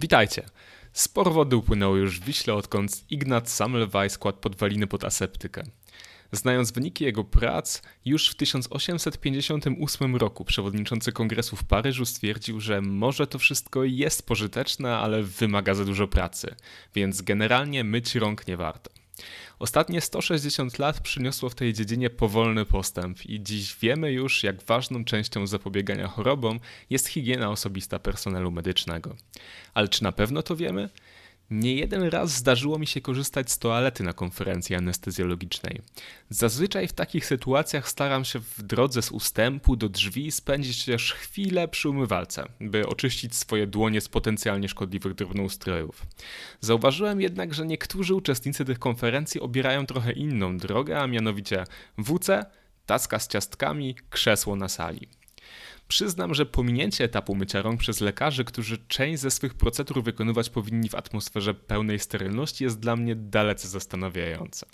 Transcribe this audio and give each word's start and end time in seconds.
Witajcie. 0.00 0.46
Sporo 0.92 1.30
wody 1.30 1.56
upłynęło 1.56 1.96
już 1.96 2.20
w 2.20 2.24
Wiśle, 2.24 2.54
odkąd 2.54 3.04
Ignat 3.10 3.50
Semmelweis 3.50 4.18
kładł 4.18 4.38
podwaliny 4.38 4.86
pod 4.86 5.04
aseptykę. 5.04 5.62
Znając 6.32 6.72
wyniki 6.72 7.04
jego 7.04 7.24
prac, 7.24 7.82
już 8.04 8.28
w 8.28 8.34
1858 8.34 10.16
roku 10.16 10.44
przewodniczący 10.44 11.12
kongresu 11.12 11.56
w 11.56 11.64
Paryżu 11.64 12.06
stwierdził, 12.06 12.60
że 12.60 12.80
może 12.80 13.26
to 13.26 13.38
wszystko 13.38 13.84
jest 13.84 14.26
pożyteczne, 14.26 14.96
ale 14.96 15.22
wymaga 15.22 15.74
za 15.74 15.84
dużo 15.84 16.08
pracy, 16.08 16.54
więc 16.94 17.22
generalnie 17.22 17.84
myć 17.84 18.14
rąk 18.14 18.46
nie 18.48 18.56
warto. 18.56 19.03
Ostatnie 19.58 20.00
160 20.00 20.78
lat 20.78 21.00
przyniosło 21.00 21.48
w 21.50 21.54
tej 21.54 21.72
dziedzinie 21.72 22.10
powolny 22.10 22.64
postęp 22.64 23.26
i 23.26 23.42
dziś 23.42 23.76
wiemy 23.76 24.12
już, 24.12 24.42
jak 24.42 24.62
ważną 24.62 25.04
częścią 25.04 25.46
zapobiegania 25.46 26.08
chorobom 26.08 26.60
jest 26.90 27.08
higiena 27.08 27.50
osobista 27.50 27.98
personelu 27.98 28.50
medycznego. 28.50 29.16
Ale 29.74 29.88
czy 29.88 30.02
na 30.02 30.12
pewno 30.12 30.42
to 30.42 30.56
wiemy? 30.56 30.90
Nie 31.50 31.74
jeden 31.74 32.02
raz 32.02 32.36
zdarzyło 32.36 32.78
mi 32.78 32.86
się 32.86 33.00
korzystać 33.00 33.50
z 33.50 33.58
toalety 33.58 34.02
na 34.02 34.12
konferencji 34.12 34.76
anestezjologicznej. 34.76 35.80
Zazwyczaj 36.30 36.88
w 36.88 36.92
takich 36.92 37.26
sytuacjach 37.26 37.88
staram 37.88 38.24
się 38.24 38.38
w 38.38 38.62
drodze 38.62 39.02
z 39.02 39.10
ustępu 39.10 39.76
do 39.76 39.88
drzwi 39.88 40.30
spędzić 40.30 40.84
też 40.84 41.12
chwilę 41.12 41.68
przy 41.68 41.88
umywalce, 41.88 42.48
by 42.60 42.86
oczyścić 42.86 43.34
swoje 43.34 43.66
dłonie 43.66 44.00
z 44.00 44.08
potencjalnie 44.08 44.68
szkodliwych 44.68 45.14
drobnoustrojów. 45.14 46.06
Zauważyłem 46.60 47.20
jednak, 47.20 47.54
że 47.54 47.66
niektórzy 47.66 48.14
uczestnicy 48.14 48.64
tych 48.64 48.78
konferencji 48.78 49.40
obierają 49.40 49.86
trochę 49.86 50.12
inną 50.12 50.58
drogę, 50.58 51.00
a 51.00 51.06
mianowicie 51.06 51.64
WC, 51.98 52.46
taska 52.86 53.18
z 53.18 53.28
ciastkami, 53.28 53.96
krzesło 54.10 54.56
na 54.56 54.68
sali. 54.68 55.08
Przyznam, 55.88 56.34
że 56.34 56.46
pominięcie 56.46 57.04
etapu 57.04 57.34
mycia 57.34 57.62
rąk 57.62 57.80
przez 57.80 58.00
lekarzy, 58.00 58.44
którzy 58.44 58.78
część 58.88 59.22
ze 59.22 59.30
swych 59.30 59.54
procedur 59.54 60.02
wykonywać 60.02 60.50
powinni 60.50 60.88
w 60.88 60.94
atmosferze 60.94 61.54
pełnej 61.54 61.98
sterylności, 61.98 62.64
jest 62.64 62.80
dla 62.80 62.96
mnie 62.96 63.16
dalece 63.16 63.68
zastanawiające. 63.68 64.66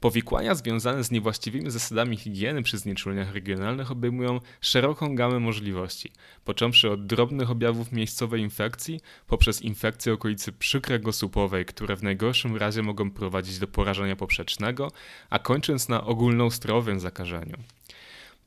Powikłania 0.00 0.54
związane 0.54 1.04
z 1.04 1.10
niewłaściwymi 1.10 1.70
zasadami 1.70 2.16
higieny 2.16 2.62
przy 2.62 2.78
znieczuleniach 2.78 3.34
regionalnych 3.34 3.90
obejmują 3.90 4.40
szeroką 4.60 5.14
gamę 5.14 5.40
możliwości, 5.40 6.12
począwszy 6.44 6.90
od 6.90 7.06
drobnych 7.06 7.50
objawów 7.50 7.92
miejscowej 7.92 8.40
infekcji, 8.40 9.00
poprzez 9.26 9.62
infekcje 9.62 10.12
okolicy 10.12 10.52
przykrego 10.52 11.12
supowej, 11.12 11.64
które 11.64 11.96
w 11.96 12.02
najgorszym 12.02 12.56
razie 12.56 12.82
mogą 12.82 13.10
prowadzić 13.10 13.58
do 13.58 13.66
porażenia 13.66 14.16
poprzecznego, 14.16 14.92
a 15.30 15.38
kończąc 15.38 15.88
na 15.88 16.04
ogólnoustrojowym 16.04 17.00
zakażeniu. 17.00 17.56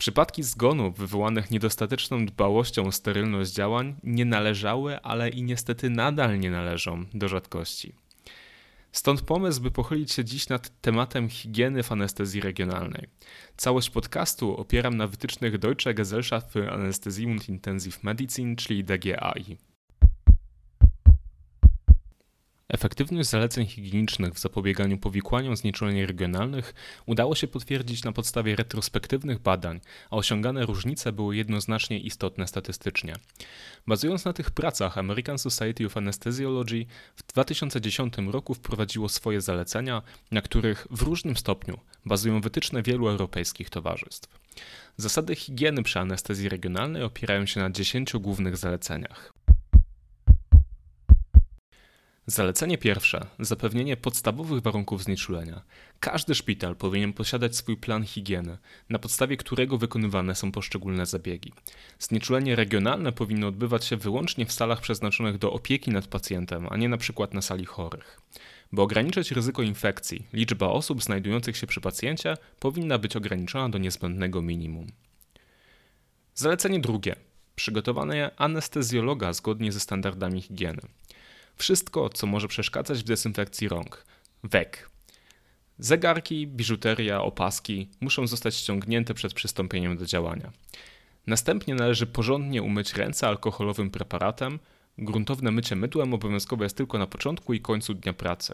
Przypadki 0.03 0.43
zgonów 0.43 0.97
wywołanych 0.97 1.51
niedostateczną 1.51 2.25
dbałością 2.25 2.87
o 2.87 2.91
sterylność 2.91 3.51
działań 3.51 3.95
nie 4.03 4.25
należały, 4.25 5.01
ale 5.01 5.29
i 5.29 5.43
niestety 5.43 5.89
nadal 5.89 6.39
nie 6.39 6.51
należą 6.51 7.05
do 7.13 7.27
rzadkości. 7.27 7.93
Stąd 8.91 9.21
pomysł, 9.21 9.61
by 9.61 9.71
pochylić 9.71 10.11
się 10.11 10.25
dziś 10.25 10.49
nad 10.49 10.81
tematem 10.81 11.29
higieny 11.29 11.83
w 11.83 11.91
anestezji 11.91 12.41
regionalnej. 12.41 13.07
Całość 13.57 13.89
podcastu 13.89 14.57
opieram 14.57 14.97
na 14.97 15.07
wytycznych 15.07 15.57
Deutsche 15.57 15.93
Gesellschaft 15.93 16.51
für 16.53 16.71
Anästhesie 16.71 17.31
und 17.31 17.49
Intensivmedizin, 17.49 18.55
czyli 18.55 18.83
DGAI. 18.83 19.57
Efektywność 22.73 23.29
zaleceń 23.29 23.65
higienicznych 23.65 24.33
w 24.33 24.39
zapobieganiu 24.39 24.97
powikłaniom 24.97 25.57
znieczuleń 25.57 26.05
regionalnych 26.05 26.73
udało 27.05 27.35
się 27.35 27.47
potwierdzić 27.47 28.03
na 28.03 28.11
podstawie 28.11 28.55
retrospektywnych 28.55 29.39
badań, 29.39 29.81
a 30.09 30.15
osiągane 30.15 30.65
różnice 30.65 31.11
były 31.11 31.35
jednoznacznie 31.35 31.99
istotne 31.99 32.47
statystycznie. 32.47 33.15
Bazując 33.87 34.25
na 34.25 34.33
tych 34.33 34.51
pracach, 34.51 34.97
American 34.97 35.37
Society 35.37 35.85
of 35.85 35.97
Anesthesiology 35.97 36.85
w 37.15 37.23
2010 37.33 38.13
roku 38.31 38.53
wprowadziło 38.53 39.09
swoje 39.09 39.41
zalecenia, 39.41 40.01
na 40.31 40.41
których 40.41 40.87
w 40.91 41.01
różnym 41.01 41.37
stopniu 41.37 41.79
bazują 42.05 42.41
wytyczne 42.41 42.83
wielu 42.83 43.07
europejskich 43.07 43.69
towarzystw. 43.69 44.39
Zasady 44.97 45.35
higieny 45.35 45.83
przy 45.83 45.99
anestezji 45.99 46.49
regionalnej 46.49 47.03
opierają 47.03 47.45
się 47.45 47.59
na 47.59 47.69
10 47.69 48.13
głównych 48.13 48.57
zaleceniach. 48.57 49.32
Zalecenie 52.27 52.77
pierwsze. 52.77 53.25
Zapewnienie 53.39 53.97
podstawowych 53.97 54.63
warunków 54.63 55.03
znieczulenia. 55.03 55.61
Każdy 55.99 56.35
szpital 56.35 56.75
powinien 56.75 57.13
posiadać 57.13 57.55
swój 57.55 57.77
plan 57.77 58.03
higieny, 58.03 58.57
na 58.89 58.99
podstawie 58.99 59.37
którego 59.37 59.77
wykonywane 59.77 60.35
są 60.35 60.51
poszczególne 60.51 61.05
zabiegi. 61.05 61.53
Znieczulenie 61.99 62.55
regionalne 62.55 63.11
powinno 63.11 63.47
odbywać 63.47 63.85
się 63.85 63.97
wyłącznie 63.97 64.45
w 64.45 64.51
salach 64.51 64.81
przeznaczonych 64.81 65.37
do 65.37 65.53
opieki 65.53 65.91
nad 65.91 66.07
pacjentem, 66.07 66.67
a 66.69 66.77
nie 66.77 66.89
na 66.89 66.97
przykład 66.97 67.33
na 67.33 67.41
sali 67.41 67.65
chorych. 67.65 68.21
By 68.71 68.81
ograniczyć 68.81 69.31
ryzyko 69.31 69.61
infekcji, 69.61 70.27
liczba 70.33 70.67
osób 70.67 71.03
znajdujących 71.03 71.57
się 71.57 71.67
przy 71.67 71.81
pacjencie 71.81 72.37
powinna 72.59 72.97
być 72.97 73.15
ograniczona 73.15 73.69
do 73.69 73.77
niezbędnego 73.77 74.41
minimum. 74.41 74.87
Zalecenie 76.35 76.79
drugie. 76.79 77.15
Przygotowanie 77.55 78.31
anestezjologa 78.37 79.33
zgodnie 79.33 79.71
ze 79.71 79.79
standardami 79.79 80.41
higieny. 80.41 80.81
Wszystko, 81.55 82.09
co 82.09 82.27
może 82.27 82.47
przeszkadzać 82.47 82.99
w 82.99 83.03
dezynfekcji 83.03 83.67
rąk. 83.67 84.05
Wek. 84.43 84.89
Zegarki, 85.79 86.47
biżuteria, 86.47 87.21
opaski 87.21 87.89
muszą 88.01 88.27
zostać 88.27 88.55
ściągnięte 88.55 89.13
przed 89.13 89.33
przystąpieniem 89.33 89.97
do 89.97 90.05
działania. 90.05 90.51
Następnie 91.27 91.75
należy 91.75 92.05
porządnie 92.05 92.61
umyć 92.61 92.93
ręce 92.93 93.27
alkoholowym 93.27 93.89
preparatem. 93.89 94.59
Gruntowne 94.97 95.51
mycie 95.51 95.75
mydłem 95.75 96.13
obowiązkowe 96.13 96.65
jest 96.65 96.77
tylko 96.77 96.97
na 96.97 97.07
początku 97.07 97.53
i 97.53 97.61
końcu 97.61 97.93
dnia 97.93 98.13
pracy. 98.13 98.53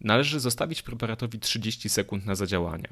Należy 0.00 0.40
zostawić 0.40 0.82
preparatowi 0.82 1.38
30 1.38 1.88
sekund 1.88 2.26
na 2.26 2.34
zadziałanie. 2.34 2.88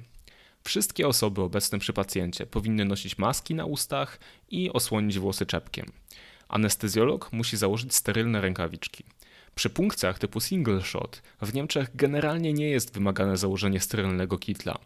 Wszystkie 0.65 1.09
osoby 1.09 1.43
obecne 1.43 1.78
przy 1.78 1.93
pacjencie 1.93 2.47
powinny 2.47 2.84
nosić 2.84 3.19
maski 3.19 3.54
na 3.54 3.65
ustach 3.65 4.19
i 4.50 4.71
osłonić 4.71 5.19
włosy 5.19 5.47
czepkiem. 5.47 5.93
Anestezjolog 6.49 7.33
musi 7.33 7.57
założyć 7.57 7.95
sterylne 7.95 8.41
rękawiczki. 8.41 9.05
Przy 9.55 9.71
punkcjach 9.71 10.19
typu 10.19 10.41
single 10.41 10.83
shot 10.83 11.23
w 11.43 11.55
Niemczech 11.55 11.89
generalnie 11.95 12.53
nie 12.53 12.69
jest 12.69 12.95
wymagane 12.95 13.37
założenie 13.37 13.81
sterylnego 13.81 14.39
kitla. 14.39 14.79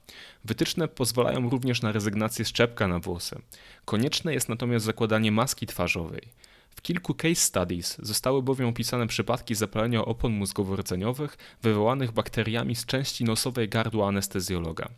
Wytyczne 0.44 0.88
pozwalają 0.88 1.50
również 1.50 1.82
na 1.82 1.92
rezygnację 1.92 2.44
z 2.44 2.52
czepka 2.52 2.88
na 2.88 2.98
włosy. 2.98 3.38
Konieczne 3.84 4.34
jest 4.34 4.48
natomiast 4.48 4.84
zakładanie 4.84 5.32
maski 5.32 5.66
twarzowej. 5.66 6.22
W 6.70 6.82
kilku 6.82 7.14
case 7.14 7.34
studies 7.34 7.96
zostały 8.02 8.42
bowiem 8.42 8.68
opisane 8.68 9.06
przypadki 9.06 9.54
zapalenia 9.54 10.04
opon 10.04 10.32
mózgowo-rdzeniowych 10.32 11.36
wywołanych 11.62 12.12
bakteriami 12.12 12.76
z 12.76 12.86
części 12.86 13.24
nosowej 13.24 13.68
gardła 13.68 14.08
anestezjologa. 14.08 14.88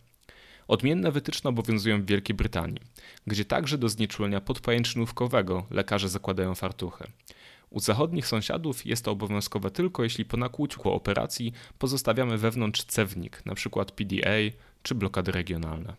Odmienne 0.68 1.12
wytyczne 1.12 1.50
obowiązują 1.50 2.02
w 2.02 2.06
Wielkiej 2.06 2.36
Brytanii, 2.36 2.80
gdzie 3.26 3.44
także 3.44 3.78
do 3.78 3.88
znieczulenia 3.88 4.40
podpajęczynówkowego 4.40 5.66
lekarze 5.70 6.08
zakładają 6.08 6.54
fartuchy. 6.54 7.04
U 7.70 7.80
zachodnich 7.80 8.26
sąsiadów 8.26 8.86
jest 8.86 9.04
to 9.04 9.10
obowiązkowe 9.10 9.70
tylko 9.70 10.04
jeśli 10.04 10.24
po 10.24 10.36
nakłuciu 10.36 10.90
operacji 10.90 11.52
pozostawiamy 11.78 12.38
wewnątrz 12.38 12.84
cewnik, 12.84 13.42
np. 13.46 13.84
PDA 13.96 14.36
czy 14.82 14.94
blokady 14.94 15.32
regionalne. 15.32 15.96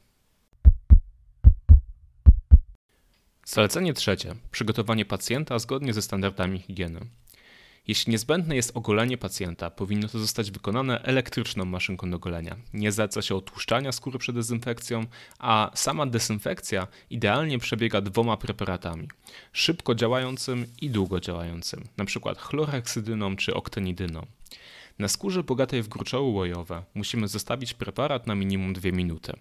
Zalecenie 3.45 3.93
trzecie. 3.93 4.35
Przygotowanie 4.51 5.05
pacjenta 5.05 5.59
zgodnie 5.59 5.93
ze 5.93 6.01
standardami 6.01 6.59
higieny. 6.59 6.99
Jeśli 7.87 8.11
niezbędne 8.11 8.55
jest 8.55 8.77
ogolenie 8.77 9.17
pacjenta, 9.17 9.69
powinno 9.69 10.07
to 10.07 10.19
zostać 10.19 10.51
wykonane 10.51 11.01
elektryczną 11.01 11.65
maszynką 11.65 12.11
do 12.11 12.19
golenia. 12.19 12.55
Nie 12.73 12.91
zaleca 12.91 13.21
się 13.21 13.35
otłuszczania 13.35 13.91
skóry 13.91 14.19
przed 14.19 14.35
dezynfekcją, 14.35 15.05
a 15.39 15.71
sama 15.75 16.05
dezynfekcja 16.05 16.87
idealnie 17.09 17.59
przebiega 17.59 18.01
dwoma 18.01 18.37
preparatami: 18.37 19.07
szybko 19.51 19.95
działającym 19.95 20.65
i 20.81 20.89
długo 20.89 21.19
działającym, 21.19 21.83
np. 21.97 22.35
chlorheksydyną 22.37 23.35
czy 23.35 23.53
oktenidyną. 23.53 24.25
Na 24.99 25.07
skórze 25.07 25.43
bogatej 25.43 25.83
w 25.83 25.87
gruczoły 25.87 26.31
łojowe 26.31 26.83
musimy 26.93 27.27
zostawić 27.27 27.73
preparat 27.73 28.27
na 28.27 28.35
minimum 28.35 28.73
2 28.73 28.91
minuty. 28.91 29.33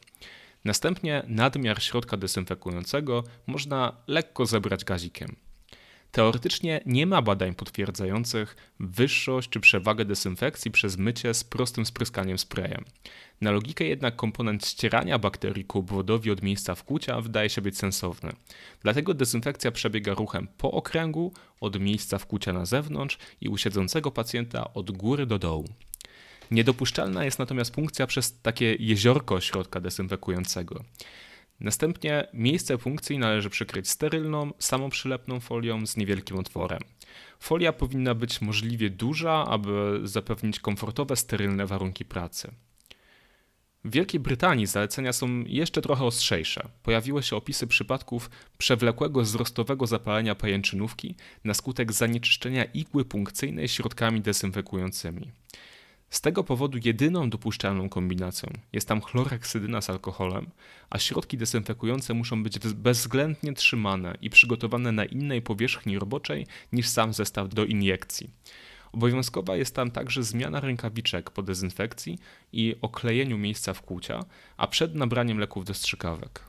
Następnie 0.64 1.22
nadmiar 1.28 1.82
środka 1.82 2.16
dezynfekującego 2.16 3.24
można 3.46 3.96
lekko 4.06 4.46
zebrać 4.46 4.84
gazikiem. 4.84 5.36
Teoretycznie 6.12 6.80
nie 6.86 7.06
ma 7.06 7.22
badań 7.22 7.54
potwierdzających 7.54 8.56
wyższość 8.80 9.48
czy 9.48 9.60
przewagę 9.60 10.04
dezynfekcji 10.04 10.70
przez 10.70 10.98
mycie 10.98 11.34
z 11.34 11.44
prostym 11.44 11.86
spryskaniem 11.86 12.38
sprayem. 12.38 12.84
Na 13.40 13.50
logikę 13.50 13.84
jednak 13.84 14.16
komponent 14.16 14.66
ścierania 14.66 15.18
bakterii 15.18 15.64
ku 15.64 15.78
obwodowi 15.78 16.30
od 16.30 16.42
miejsca 16.42 16.74
wkłucia 16.74 17.20
wydaje 17.20 17.50
się 17.50 17.62
być 17.62 17.78
sensowny. 17.78 18.32
Dlatego 18.82 19.14
dezynfekcja 19.14 19.70
przebiega 19.70 20.14
ruchem 20.14 20.48
po 20.58 20.70
okręgu 20.70 21.32
od 21.60 21.80
miejsca 21.80 22.18
wkłucia 22.18 22.52
na 22.52 22.66
zewnątrz 22.66 23.18
i 23.40 23.48
u 23.48 23.56
siedzącego 23.56 24.10
pacjenta 24.10 24.74
od 24.74 24.90
góry 24.90 25.26
do 25.26 25.38
dołu. 25.38 25.68
Niedopuszczalna 26.50 27.24
jest 27.24 27.38
natomiast 27.38 27.74
punkcja 27.74 28.06
przez 28.06 28.40
takie 28.40 28.76
jeziorko 28.78 29.40
środka 29.40 29.80
dezynfekującego. 29.80 30.84
Następnie 31.62 32.28
miejsce 32.32 32.78
punkcji 32.78 33.18
należy 33.18 33.50
przykryć 33.50 33.88
sterylną, 33.88 34.52
samoprzylepną 34.58 35.40
folią 35.40 35.86
z 35.86 35.96
niewielkim 35.96 36.38
otworem. 36.38 36.80
Folia 37.40 37.72
powinna 37.72 38.14
być 38.14 38.40
możliwie 38.40 38.90
duża, 38.90 39.44
aby 39.46 40.00
zapewnić 40.04 40.60
komfortowe, 40.60 41.16
sterylne 41.16 41.66
warunki 41.66 42.04
pracy. 42.04 42.52
W 43.84 43.90
Wielkiej 43.90 44.20
Brytanii 44.20 44.66
zalecenia 44.66 45.12
są 45.12 45.44
jeszcze 45.46 45.82
trochę 45.82 46.04
ostrzejsze. 46.04 46.68
Pojawiły 46.82 47.22
się 47.22 47.36
opisy 47.36 47.66
przypadków 47.66 48.30
przewlekłego 48.58 49.20
wzrostowego 49.20 49.86
zapalenia 49.86 50.34
pajęczynówki 50.34 51.16
na 51.44 51.54
skutek 51.54 51.92
zanieczyszczenia 51.92 52.64
igły 52.64 53.04
punkcyjnej 53.04 53.68
środkami 53.68 54.20
dezynfekującymi. 54.20 55.32
Z 56.12 56.20
tego 56.20 56.44
powodu 56.44 56.78
jedyną 56.84 57.30
dopuszczalną 57.30 57.88
kombinacją 57.88 58.48
jest 58.72 58.88
tam 58.88 59.00
chlorheksydyna 59.00 59.80
z 59.80 59.90
alkoholem, 59.90 60.50
a 60.90 60.98
środki 60.98 61.38
dezynfekujące 61.38 62.14
muszą 62.14 62.42
być 62.42 62.58
bezwzględnie 62.58 63.52
trzymane 63.52 64.18
i 64.20 64.30
przygotowane 64.30 64.92
na 64.92 65.04
innej 65.04 65.42
powierzchni 65.42 65.98
roboczej 65.98 66.46
niż 66.72 66.88
sam 66.88 67.12
zestaw 67.12 67.48
do 67.48 67.64
iniekcji. 67.64 68.30
Obowiązkowa 68.92 69.56
jest 69.56 69.74
tam 69.74 69.90
także 69.90 70.22
zmiana 70.22 70.60
rękawiczek 70.60 71.30
po 71.30 71.42
dezynfekcji 71.42 72.18
i 72.52 72.76
oklejeniu 72.80 73.38
miejsca 73.38 73.74
wkłucia, 73.74 74.24
a 74.56 74.66
przed 74.66 74.94
nabraniem 74.94 75.38
leków 75.38 75.64
do 75.64 75.74
strzykawek. 75.74 76.40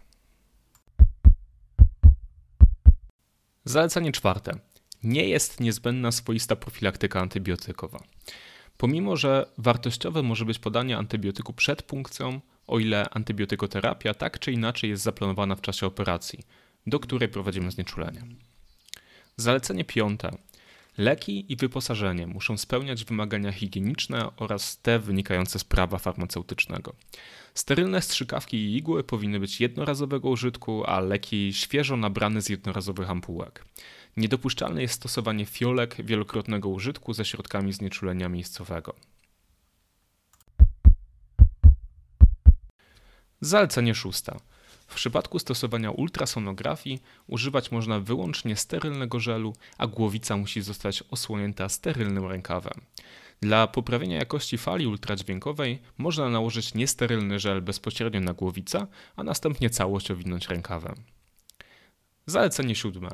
Zalecenie 3.66 4.12
czwarte. 4.12 4.60
Nie 5.04 5.30
jest 5.30 5.60
niezbędna 5.60 6.12
swoista 6.12 6.56
profilaktyka 6.56 7.20
antybiotykowa. 7.20 8.00
Pomimo, 8.84 9.18
że 9.18 9.46
wartościowe 9.58 10.24
może 10.24 10.46
być 10.46 10.60
podanie 10.60 10.98
antybiotyku 10.98 11.54
przed 11.54 11.84
punkcją, 11.84 12.42
o 12.68 12.80
ile 12.80 13.10
antybiotykoterapia 13.10 14.14
tak 14.14 14.40
czy 14.40 14.52
inaczej 14.52 14.90
jest 14.90 15.04
zaplanowana 15.04 15.56
w 15.56 15.62
czasie 15.62 15.88
operacji, 15.88 16.40
do 16.88 17.00
której 17.00 17.30
prowadzimy 17.30 17.72
znieczulenie. 17.72 18.24
Zalecenie 19.38 19.86
piąte. 19.86 20.38
Leki 20.98 21.52
i 21.52 21.56
wyposażenie 21.56 22.28
muszą 22.28 22.58
spełniać 22.58 23.06
wymagania 23.06 23.52
higieniczne 23.52 24.36
oraz 24.38 24.78
te 24.78 25.00
wynikające 25.00 25.60
z 25.60 25.64
prawa 25.64 25.98
farmaceutycznego. 25.98 26.94
Sterylne 27.54 28.02
strzykawki 28.02 28.58
i 28.58 28.78
igły 28.78 29.04
powinny 29.04 29.40
być 29.40 29.62
jednorazowego 29.62 30.30
użytku, 30.30 30.84
a 30.86 31.00
leki 31.00 31.54
świeżo 31.54 31.98
nabrane 31.98 32.42
z 32.42 32.50
jednorazowych 32.50 33.10
ampułek. 33.10 33.66
Niedopuszczalne 34.18 34.82
jest 34.82 34.94
stosowanie 34.94 35.46
fiolek 35.46 36.06
wielokrotnego 36.06 36.70
użytku 36.70 37.14
ze 37.14 37.26
środkami 37.26 37.74
znieczulenia 37.74 38.30
miejscowego. 38.30 38.96
Zalecenie 43.42 43.96
szóste. 43.96 44.40
W 44.94 44.96
przypadku 44.96 45.40
stosowania 45.40 45.92
ultrasonografii 45.92 47.02
używać 47.28 47.72
można 47.72 48.00
wyłącznie 48.00 48.56
sterylnego 48.56 49.20
żelu, 49.20 49.54
a 49.78 49.88
głowica 49.88 50.38
musi 50.38 50.62
zostać 50.62 51.04
osłonięta 51.12 51.70
sterylnym 51.70 52.28
rękawem. 52.28 52.74
Dla 53.42 53.68
poprawienia 53.68 54.18
jakości 54.18 54.58
fali 54.58 54.88
ultradźwiękowej 54.88 55.82
można 55.98 56.30
nałożyć 56.30 56.74
niesterylny 56.74 57.40
żel 57.40 57.62
bezpośrednio 57.62 58.20
na 58.20 58.34
głowicę, 58.34 58.88
a 59.16 59.24
następnie 59.24 59.70
całość 59.70 60.12
owinąć 60.12 60.48
rękawem. 60.48 60.96
Zalecenie 62.26 62.76
siódme. 62.76 63.10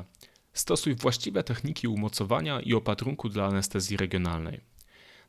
Stosuj 0.52 0.94
właściwe 0.94 1.44
techniki 1.44 1.88
umocowania 1.88 2.60
i 2.60 2.74
opatrunku 2.74 3.28
dla 3.28 3.46
anestezji 3.46 3.96
regionalnej. 3.96 4.60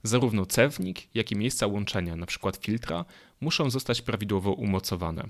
Zarówno 0.03 0.45
cewnik, 0.45 1.15
jak 1.15 1.31
i 1.31 1.35
miejsca 1.35 1.67
łączenia, 1.67 2.13
np. 2.13 2.51
filtra, 2.61 3.05
muszą 3.41 3.69
zostać 3.69 4.01
prawidłowo 4.01 4.51
umocowane. 4.51 5.27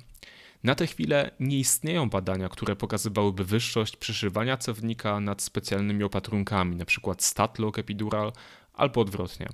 Na 0.64 0.76
tę 0.76 0.88
chwilę 0.88 1.32
nie 1.40 1.60
istnieją 1.60 2.10
badania, 2.10 2.50
które 2.50 2.76
pokazywałyby 2.76 3.46
wyższość 3.46 3.98
przyszywania 3.98 4.58
cewnika 4.58 5.20
nad 5.20 5.42
specjalnymi 5.42 6.04
opatrunkami, 6.04 6.76
np. 6.76 7.14
statlock 7.18 7.80
epidural 7.80 8.32
albo 8.74 9.02
odwrotnie. 9.02 9.48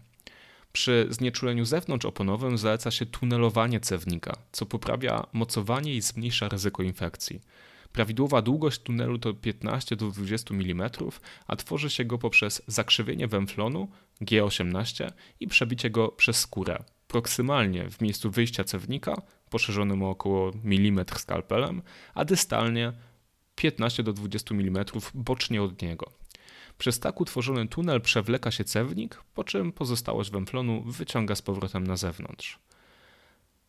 Przy 0.73 1.07
znieczuleniu 1.09 1.65
zewnątrzoponowym 1.65 2.57
zaleca 2.57 2.91
się 2.91 3.05
tunelowanie 3.05 3.79
cewnika, 3.79 4.37
co 4.51 4.65
poprawia 4.65 5.27
mocowanie 5.33 5.93
i 5.93 6.01
zmniejsza 6.01 6.49
ryzyko 6.49 6.83
infekcji. 6.83 7.41
Prawidłowa 7.91 8.41
długość 8.41 8.81
tunelu 8.81 9.17
to 9.17 9.33
15 9.33 9.95
do 9.95 10.11
20 10.11 10.53
mm, 10.53 10.89
a 11.47 11.55
tworzy 11.55 11.89
się 11.89 12.05
go 12.05 12.17
poprzez 12.17 12.61
zakrzywienie 12.67 13.27
węflonu 13.27 13.87
G18 14.21 15.11
i 15.39 15.47
przebicie 15.47 15.89
go 15.89 16.07
przez 16.07 16.37
skórę, 16.39 16.83
proksymalnie 17.07 17.89
w 17.89 18.01
miejscu 18.01 18.31
wyjścia 18.31 18.63
cewnika, 18.63 19.21
poszerzonym 19.49 20.03
o 20.03 20.09
około 20.09 20.51
milimetr 20.63 21.19
skalpelem, 21.19 21.81
a 22.13 22.25
dystalnie 22.25 22.93
15 23.55 24.03
do 24.03 24.13
20 24.13 24.55
mm 24.55 24.85
bocznie 25.13 25.61
od 25.61 25.81
niego. 25.81 26.11
Przez 26.77 26.99
tak 26.99 27.21
utworzony 27.21 27.67
tunel 27.67 28.01
przewleka 28.01 28.51
się 28.51 28.63
cewnik, 28.63 29.23
po 29.33 29.43
czym 29.43 29.71
pozostałość 29.71 30.31
węflonu 30.31 30.83
wyciąga 30.83 31.35
z 31.35 31.41
powrotem 31.41 31.87
na 31.87 31.97
zewnątrz. 31.97 32.59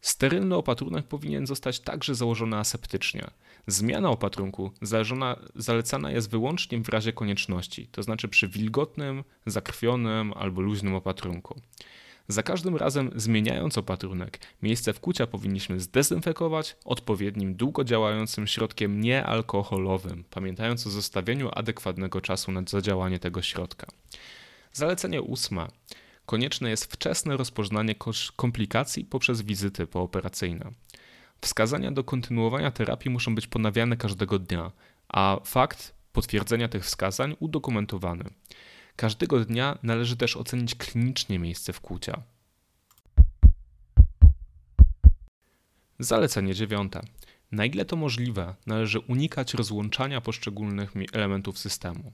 Sterylny 0.01 0.57
opatrunek 0.57 1.07
powinien 1.07 1.47
zostać 1.47 1.81
także 1.81 2.15
założony 2.15 2.57
aseptycznie. 2.57 3.31
Zmiana 3.67 4.11
opatrunku 4.11 4.73
zależona, 4.83 5.37
zalecana 5.55 6.11
jest 6.11 6.31
wyłącznie 6.31 6.79
w 6.79 6.89
razie 6.89 7.13
konieczności, 7.13 7.87
to 7.87 8.03
znaczy 8.03 8.29
przy 8.29 8.49
wilgotnym, 8.49 9.25
zakrwionym 9.47 10.33
albo 10.33 10.61
luźnym 10.61 10.95
opatrunku. 10.95 11.61
Za 12.31 12.43
każdym 12.43 12.77
razem 12.77 13.11
zmieniając 13.17 13.79
opatrunek, 13.79 14.39
miejsce 14.63 14.93
wkucia 14.93 15.27
powinniśmy 15.27 15.81
zdezynfekować 15.81 16.77
odpowiednim 16.85 17.55
długodziałającym 17.55 18.47
środkiem 18.47 19.01
niealkoholowym, 19.01 20.25
pamiętając 20.31 20.87
o 20.87 20.91
zostawieniu 20.91 21.51
adekwatnego 21.55 22.21
czasu 22.21 22.53
na 22.53 22.63
zadziałanie 22.67 23.19
tego 23.19 23.43
środka. 23.43 23.87
Zalecenie 24.73 25.23
ósme. 25.23 25.69
Konieczne 26.27 26.71
jest 26.71 26.93
wczesne 26.93 27.37
rozpoznanie 27.37 27.95
komplikacji 28.37 29.05
poprzez 29.05 29.43
wizyty 29.43 29.87
pooperacyjne. 29.87 30.71
Wskazania 31.41 31.93
do 31.93 32.05
kontynuowania 32.05 32.71
terapii 32.71 33.11
muszą 33.11 33.35
być 33.35 33.47
ponawiane 33.47 33.97
każdego 33.97 34.39
dnia, 34.39 34.73
a 35.09 35.41
fakt 35.45 35.95
potwierdzenia 36.13 36.69
tych 36.69 36.85
wskazań 36.85 37.37
udokumentowany. 37.41 38.25
Każdego 38.99 39.45
dnia 39.45 39.79
należy 39.83 40.17
też 40.17 40.37
ocenić 40.37 40.75
klinicznie 40.75 41.39
miejsce 41.39 41.73
wkłucia. 41.73 42.23
Zalecenie 45.99 46.55
dziewiąte. 46.55 47.01
Na 47.53 47.65
ile 47.65 47.85
to 47.85 47.97
możliwe, 47.97 48.55
należy 48.67 49.01
unikać 49.01 49.55
rozłączania 49.55 50.21
poszczególnych 50.21 50.93
elementów 51.13 51.59
systemu. 51.59 52.13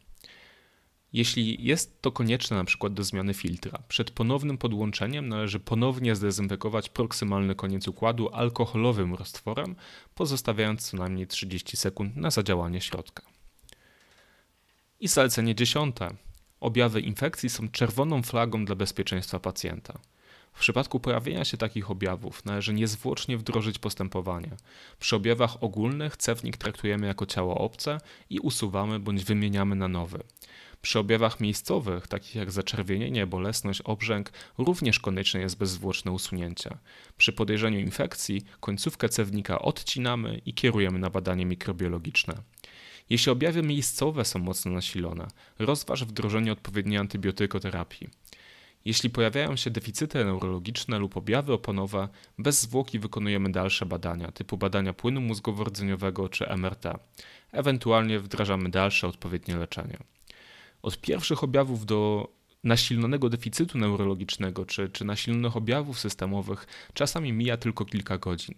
Jeśli 1.12 1.64
jest 1.64 2.02
to 2.02 2.12
konieczne 2.12 2.56
np. 2.56 2.90
do 2.90 3.04
zmiany 3.04 3.34
filtra, 3.34 3.82
przed 3.88 4.10
ponownym 4.10 4.58
podłączeniem 4.58 5.28
należy 5.28 5.60
ponownie 5.60 6.16
zdezynfekować 6.16 6.88
proksymalny 6.88 7.54
koniec 7.54 7.88
układu 7.88 8.28
alkoholowym 8.28 9.14
roztworem, 9.14 9.76
pozostawiając 10.14 10.90
co 10.90 10.96
najmniej 10.96 11.26
30 11.26 11.76
sekund 11.76 12.16
na 12.16 12.30
zadziałanie 12.30 12.80
środka. 12.80 13.22
I 15.00 15.08
zalecenie 15.08 15.54
dziesiąte. 15.54 16.16
Objawy 16.64 17.00
infekcji 17.00 17.50
są 17.50 17.68
czerwoną 17.68 18.22
flagą 18.22 18.64
dla 18.64 18.74
bezpieczeństwa 18.74 19.40
pacjenta. 19.40 19.98
W 20.52 20.58
przypadku 20.58 21.00
pojawienia 21.00 21.44
się 21.44 21.56
takich 21.56 21.90
objawów 21.90 22.44
należy 22.44 22.74
niezwłocznie 22.74 23.38
wdrożyć 23.38 23.78
postępowanie. 23.78 24.50
Przy 24.98 25.16
objawach 25.16 25.62
ogólnych 25.62 26.16
cewnik 26.16 26.56
traktujemy 26.56 27.06
jako 27.06 27.26
ciało 27.26 27.58
obce 27.58 27.98
i 28.30 28.38
usuwamy 28.40 29.00
bądź 29.00 29.24
wymieniamy 29.24 29.76
na 29.76 29.88
nowy. 29.88 30.22
Przy 30.82 30.98
objawach 30.98 31.40
miejscowych, 31.40 32.06
takich 32.06 32.34
jak 32.34 32.50
zaczerwienienie, 32.50 33.26
bolesność, 33.26 33.80
obrzęk, 33.80 34.32
również 34.58 35.00
konieczne 35.00 35.40
jest 35.40 35.58
bezzwłoczne 35.58 36.12
usunięcie. 36.12 36.78
Przy 37.16 37.32
podejrzeniu 37.32 37.78
infekcji 37.78 38.44
końcówkę 38.60 39.08
cewnika 39.08 39.58
odcinamy 39.58 40.40
i 40.46 40.54
kierujemy 40.54 40.98
na 40.98 41.10
badanie 41.10 41.46
mikrobiologiczne. 41.46 42.53
Jeśli 43.10 43.32
objawy 43.32 43.62
miejscowe 43.62 44.24
są 44.24 44.38
mocno 44.38 44.72
nasilone, 44.72 45.26
rozważ 45.58 46.04
wdrożenie 46.04 46.52
odpowiedniej 46.52 46.98
antybiotykoterapii. 46.98 48.08
Jeśli 48.84 49.10
pojawiają 49.10 49.56
się 49.56 49.70
deficyty 49.70 50.24
neurologiczne 50.24 50.98
lub 50.98 51.16
objawy 51.16 51.52
oponowe, 51.52 52.08
bez 52.38 52.62
zwłoki 52.62 52.98
wykonujemy 52.98 53.52
dalsze 53.52 53.86
badania, 53.86 54.32
typu 54.32 54.56
badania 54.56 54.92
płynu 54.92 55.20
mózgowo-rdzeniowego 55.20 56.30
czy 56.30 56.48
MRT. 56.48 56.98
Ewentualnie 57.52 58.18
wdrażamy 58.18 58.68
dalsze 58.70 59.08
odpowiednie 59.08 59.56
leczenie. 59.56 59.98
Od 60.82 61.00
pierwszych 61.00 61.44
objawów 61.44 61.86
do 61.86 62.28
nasilonego 62.64 63.28
deficytu 63.28 63.78
neurologicznego 63.78 64.66
czy, 64.66 64.88
czy 64.88 65.04
nasilonych 65.04 65.56
objawów 65.56 66.00
systemowych 66.00 66.66
czasami 66.94 67.32
mija 67.32 67.56
tylko 67.56 67.84
kilka 67.84 68.18
godzin. 68.18 68.54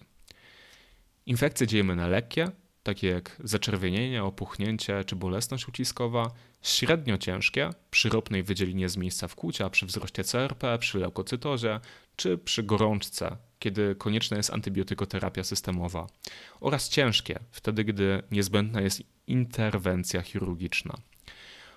Infekcje 1.26 1.66
dzielimy 1.66 1.96
na 1.96 2.06
lekkie, 2.08 2.50
takie 2.86 3.08
jak 3.08 3.36
zaczerwienienie, 3.44 4.24
opuchnięcie 4.24 5.04
czy 5.04 5.16
bolesność 5.16 5.68
uciskowa, 5.68 6.30
średnio 6.62 7.18
ciężkie 7.18 7.70
przy 7.90 8.08
ropnej 8.08 8.42
wydzielinie 8.42 8.88
z 8.88 8.96
miejsca 8.96 9.28
wkłucia, 9.28 9.70
przy 9.70 9.86
wzroście 9.86 10.24
CRP, 10.24 10.78
przy 10.78 10.98
leukocytozie 10.98 11.80
czy 12.16 12.38
przy 12.38 12.62
gorączce, 12.62 13.36
kiedy 13.58 13.94
konieczna 13.94 14.36
jest 14.36 14.52
antybiotykoterapia 14.52 15.44
systemowa, 15.44 16.06
oraz 16.60 16.88
ciężkie, 16.88 17.38
wtedy 17.50 17.84
gdy 17.84 18.22
niezbędna 18.30 18.80
jest 18.80 19.02
interwencja 19.26 20.22
chirurgiczna. 20.22 20.94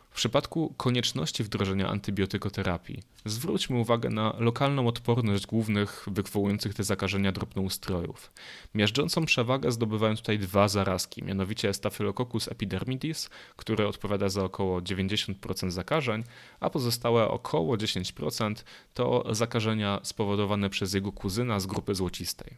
W 0.10 0.16
przypadku 0.16 0.74
konieczności 0.78 1.44
wdrożenia 1.44 1.90
antybiotykoterapii 1.90 3.04
zwróćmy 3.26 3.78
uwagę 3.78 4.10
na 4.10 4.34
lokalną 4.40 4.88
odporność 4.88 5.48
głównych 5.48 6.06
wywołujących 6.12 6.74
te 6.74 6.84
zakażenia 6.84 7.32
drobnoustrojów. 7.32 8.32
Miażdżącą 8.76 9.26
przewagę 9.26 9.72
zdobywają 9.72 10.16
tutaj 10.16 10.40
dwa 10.40 10.68
zarazki, 10.68 11.24
mianowicie 11.24 11.74
Staphylococcus 11.74 12.48
epidermidis, 12.48 13.30
który 13.56 13.88
odpowiada 13.88 14.30
za 14.30 14.44
około 14.44 14.80
90% 14.80 15.72
zakażeń, 15.72 16.24
a 16.60 16.70
pozostałe 16.70 17.28
około 17.28 17.78
10% 17.78 18.56
to 18.94 19.36
zakażenia 19.36 20.00
spowodowane 20.04 20.70
przez 20.70 20.94
jego 20.94 21.12
kuzyna 21.12 21.60
z 21.60 21.66
grupy 21.66 21.96
złocistej. 21.96 22.58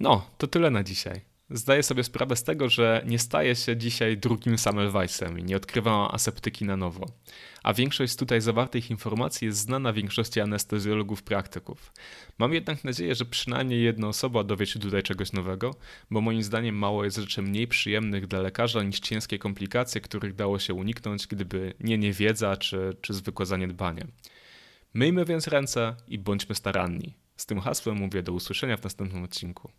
No, 0.00 0.26
to 0.38 0.46
tyle 0.46 0.70
na 0.70 0.84
dzisiaj. 0.84 1.29
Zdaję 1.50 1.82
sobie 1.82 2.04
sprawę 2.04 2.36
z 2.36 2.42
tego, 2.42 2.68
że 2.68 3.04
nie 3.06 3.18
staję 3.18 3.56
się 3.56 3.76
dzisiaj 3.76 4.18
drugim 4.18 4.58
Semmelweissem 4.58 5.38
i 5.38 5.44
nie 5.44 5.56
odkrywam 5.56 6.08
aseptyki 6.12 6.64
na 6.64 6.76
nowo. 6.76 7.06
A 7.62 7.74
większość 7.74 8.12
z 8.12 8.16
tutaj 8.16 8.40
zawartych 8.40 8.90
informacji 8.90 9.46
jest 9.46 9.58
znana 9.58 9.92
większości 9.92 10.40
anestezjologów 10.40 11.22
praktyków. 11.22 11.92
Mam 12.38 12.54
jednak 12.54 12.84
nadzieję, 12.84 13.14
że 13.14 13.24
przynajmniej 13.24 13.82
jedna 13.82 14.08
osoba 14.08 14.44
dowie 14.44 14.66
się 14.66 14.78
tutaj 14.78 15.02
czegoś 15.02 15.32
nowego, 15.32 15.74
bo 16.10 16.20
moim 16.20 16.42
zdaniem 16.42 16.74
mało 16.74 17.04
jest 17.04 17.16
rzeczy 17.16 17.42
mniej 17.42 17.68
przyjemnych 17.68 18.26
dla 18.26 18.40
lekarza 18.40 18.82
niż 18.82 19.00
ciężkie 19.00 19.38
komplikacje, 19.38 20.00
których 20.00 20.34
dało 20.34 20.58
się 20.58 20.74
uniknąć, 20.74 21.26
gdyby 21.26 21.74
nie 21.80 21.98
niewiedza 21.98 22.56
czy, 22.56 22.96
czy 23.00 23.14
zwykłe 23.14 23.46
zaniedbanie. 23.46 24.06
Myjmy 24.94 25.24
więc 25.24 25.48
ręce 25.48 25.96
i 26.08 26.18
bądźmy 26.18 26.54
staranni. 26.54 27.14
Z 27.36 27.46
tym 27.46 27.60
hasłem 27.60 27.96
mówię 27.96 28.22
do 28.22 28.32
usłyszenia 28.32 28.76
w 28.76 28.84
następnym 28.84 29.24
odcinku. 29.24 29.70